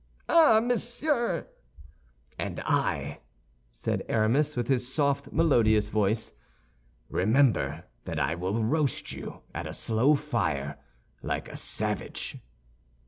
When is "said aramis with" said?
3.71-4.67